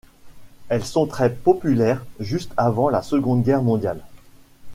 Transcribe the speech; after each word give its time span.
Elles 0.69 0.83
sont 0.83 1.05
très 1.05 1.29
populaires 1.31 2.03
juste 2.19 2.53
avant 2.57 2.89
la 2.89 3.03
Seconde 3.03 3.43
Guerre 3.43 3.61
mondiale. 3.61 4.01